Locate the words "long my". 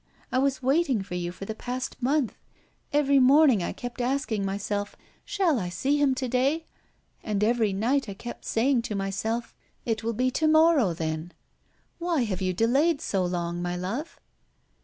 13.23-13.75